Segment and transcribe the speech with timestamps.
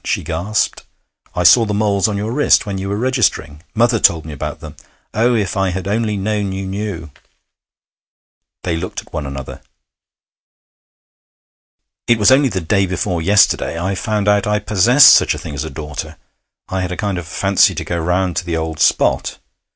[0.03, 0.81] she gasped.
[1.35, 4.59] 'I saw the moles on your wrist when your were registering mother told me about
[4.59, 4.75] them.
[5.13, 7.11] Oh, if I had only known you knew!'
[8.63, 9.61] They looked at one another.
[12.07, 15.53] 'It was only the day before yesterday I found out I possessed such a thing
[15.53, 16.17] as a daughter.
[16.67, 19.37] I had a kind of fancy to go around to the old spot.